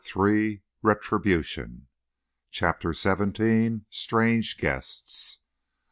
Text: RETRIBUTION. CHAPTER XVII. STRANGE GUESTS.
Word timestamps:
RETRIBUTION. 0.83 1.85
CHAPTER 2.49 2.91
XVII. 2.91 3.81
STRANGE 3.91 4.57
GUESTS. 4.57 5.41